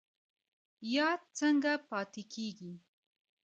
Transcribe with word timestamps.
یاد 0.95 1.21
څنګه 1.39 1.71
پاتې 1.89 2.21
کیږي؟ 2.33 2.73